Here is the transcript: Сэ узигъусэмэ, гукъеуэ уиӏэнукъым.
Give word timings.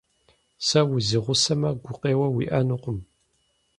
Сэ 0.65 0.79
узигъусэмэ, 0.93 1.69
гукъеуэ 1.83 2.27
уиӏэнукъым. 2.35 2.99